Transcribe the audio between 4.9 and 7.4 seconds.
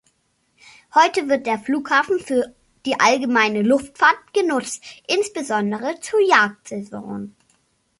insbesondere zur Jagdsaison.